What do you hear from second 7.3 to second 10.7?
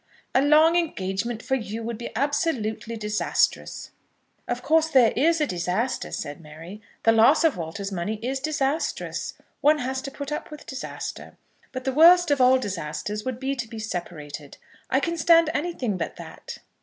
of Walter's money is disastrous. One has to put up with